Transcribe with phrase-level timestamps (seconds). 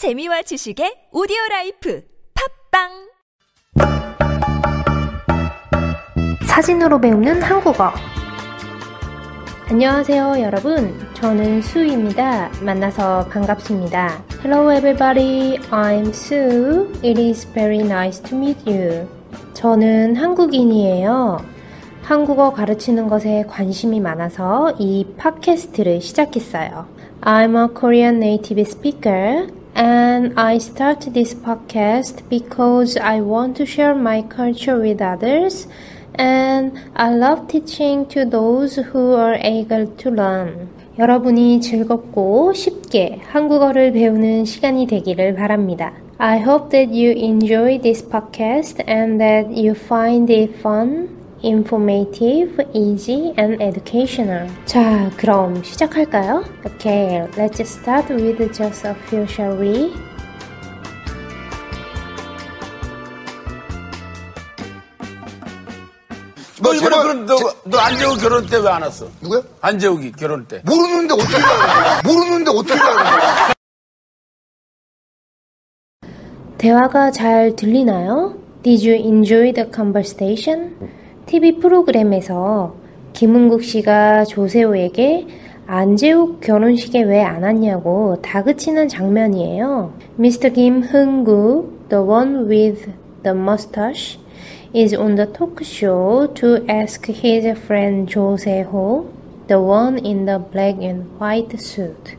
[0.00, 2.02] 재미와 지식의 오디오 라이프
[2.72, 2.88] 팟빵
[6.46, 7.90] 사진으로 배우는 한국어.
[9.68, 10.98] 안녕하세요, 여러분.
[11.12, 12.50] 저는 수입니다.
[12.62, 14.24] 만나서 반갑습니다.
[14.42, 15.58] Hello, everybody.
[15.70, 16.90] I'm Sue.
[17.04, 19.06] It is very nice to meet you.
[19.52, 21.44] 저는 한국인이에요.
[22.04, 26.86] 한국어 가르치는 것에 관심이 많아서 이 팟캐스트를 시작했어요.
[27.20, 33.93] I'm a Korean native speaker and I started this podcast because I want to share
[33.93, 35.67] my culture with others
[36.15, 40.69] and I love teaching to those who are eager to learn.
[40.97, 45.91] 여러분이 즐겁고 쉽게 한국어를 배우는 시간이 되기를 바랍니다.
[46.17, 51.09] I hope that you enjoy this podcast and that you find it fun,
[51.42, 54.48] informative, easy, and educational.
[54.66, 56.44] 자, 그럼 시작할까요?
[56.66, 59.92] Okay, let's start with just a few, shall we?
[66.62, 69.08] 너 이번에 제발 그럼 너, 너 안재욱 결혼 때 왜 안 왔어?
[69.22, 69.42] 누구야?
[69.62, 70.62] 안재욱이 결혼 때.
[70.66, 72.02] 모르는데 어떻게 거야?
[72.04, 73.52] 모르는데 어떻게 거야?
[76.58, 78.34] 대화가 잘 들리나요?
[78.62, 80.76] Did you enjoy the conversation?
[81.30, 82.74] TV 프로그램에서
[83.12, 85.28] 김은국 씨가 조세호에게
[85.64, 89.92] 안재욱 결혼식에 왜 안 왔냐고 다그치는 장면이에요.
[90.18, 90.52] Mr.
[90.52, 92.90] 김흥국, the one with
[93.22, 94.18] the mustache,
[94.74, 99.06] is on the talk show to ask his friend 조세호,
[99.46, 102.16] the one in the black and white suit,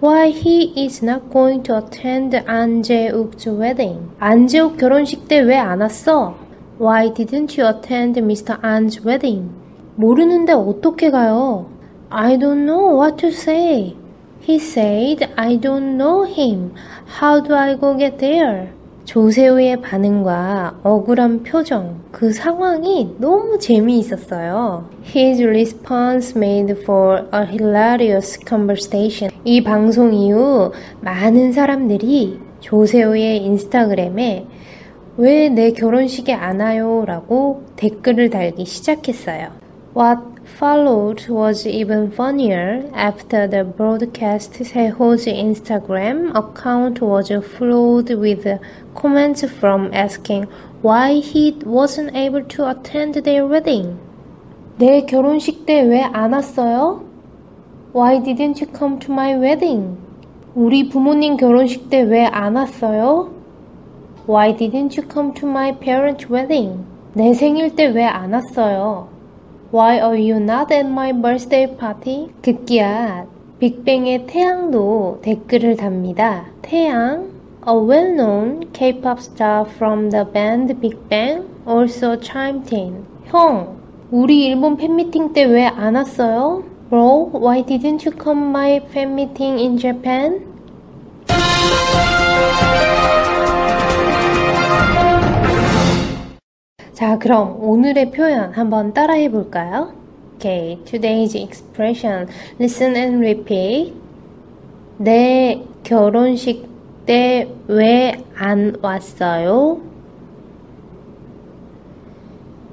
[0.00, 4.10] why he is not going to attend 안재욱's wedding.
[4.20, 6.43] 안재욱 결혼식 때 왜 안 왔어?
[6.78, 8.58] Why didn't you attend Mr.
[8.62, 9.50] An's wedding?
[9.94, 11.66] 모르는데 어떻게 가요?
[12.10, 13.94] I don't know what to say.
[14.40, 16.72] He said, I don't know him.
[17.20, 18.70] How do I go get there?
[19.04, 24.88] 조세호의 반응과 억울한 표정, 그 상황이 너무 재미있었어요.
[25.04, 29.30] His response made for a hilarious conversation.
[29.44, 30.72] 이 방송 이후
[31.02, 34.46] 많은 사람들이 조세호의 인스타그램에
[35.16, 37.04] 왜 내 결혼식에 안 와요?
[37.06, 39.50] 라고 댓글을 달기 시작했어요.
[39.96, 40.20] What
[40.58, 48.58] followed was even funnier after the broadcast 세호's Instagram account was flowed with
[48.96, 50.46] comments from asking
[50.82, 53.96] why he wasn't able to attend their wedding.
[54.78, 57.04] 내 결혼식 때 왜 안 왔어요?
[57.94, 59.96] Why didn't you come to my wedding?
[60.56, 63.30] 우리 부모님 결혼식 때 왜 안 왔어요?
[64.26, 66.86] Why didn't you come to my parents' wedding?
[67.14, 69.08] 내 생일 때 왜 안 왔어요?
[69.70, 72.30] Why are you not at my birthday party?
[72.42, 73.26] 급기야
[73.58, 76.46] 빅뱅의 태양도 댓글을 답니다.
[76.62, 77.28] 태양,
[77.66, 83.04] a well-known K-pop star from the band Big Bang, also chimed in.
[83.26, 83.76] 형,
[84.10, 86.62] 우리 일본 팬미팅 때 왜 안 왔어요?
[86.88, 90.40] Bro, why didn't you come my fan meeting in Japan?
[96.94, 99.92] 자, 그럼 오늘의 표현 한번 따라해 볼까요?
[100.36, 102.28] Okay, today's expression.
[102.60, 103.94] Listen and repeat.
[104.98, 106.68] 내 결혼식
[107.04, 109.80] 때 왜 안 왔어요?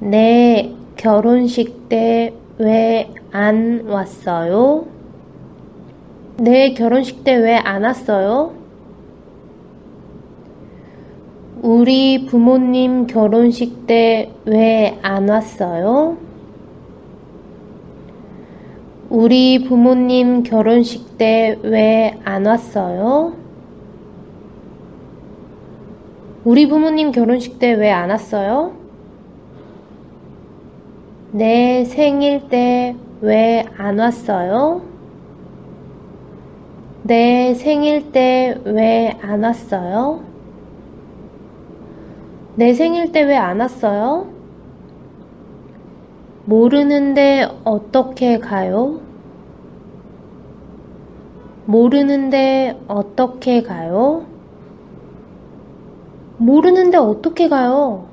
[0.00, 4.84] 내 결혼식 때 왜 안 왔어요?
[6.36, 8.52] 내 결혼식 때 왜 안 왔어요?
[11.62, 16.16] 우리 부모님 결혼식 때 왜 안 왔어요?
[19.10, 23.34] 우리 부모님 결혼식 때 왜 안 왔어요?
[26.44, 28.72] 우리 부모님 결혼식 때 왜 안 왔어요?
[31.32, 34.80] 내 생일 때 왜 안 왔어요?
[37.02, 40.30] 내 생일 때 왜 안 왔어요?
[42.56, 44.28] 내 생일 때 왜 안 왔어요?
[46.44, 49.00] 모르는데 어떻게 가요?
[51.66, 54.26] 모르는데 어떻게 가요?
[56.38, 58.08] 모르는데 어떻게 가요?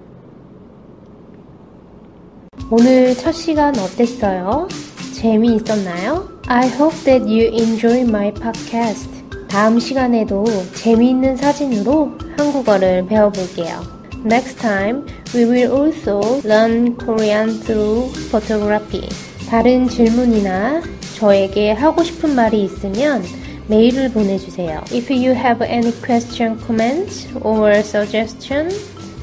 [2.70, 4.68] 오늘 첫 시간 어땠어요?
[5.16, 6.28] 재미있었나요?
[6.48, 9.10] I hope that you enjoy my podcast.
[9.48, 10.44] 다음 시간에도
[10.76, 13.97] 재미있는 사진으로 한국어를 배워볼게요.
[14.25, 19.09] Next time, we will also learn Korean through photography.
[19.49, 20.83] 다른 질문이나
[21.17, 23.23] 저에게 하고 싶은 말이 있으면
[23.69, 24.83] 메일을 보내주세요.
[24.93, 28.71] If you have any question, comments, or suggestion,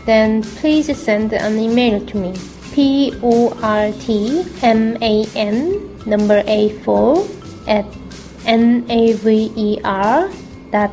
[0.06, 2.34] then please send an email to me.
[2.74, 7.26] P O R T M A N number A 4
[7.68, 7.86] at
[8.46, 10.30] n a v e r
[10.72, 10.92] dot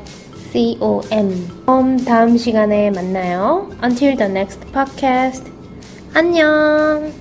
[0.51, 1.47] c o m.
[1.65, 3.69] 그럼 다음 시간에 만나요.
[3.81, 5.49] Until the next podcast.
[6.13, 7.20] 안녕.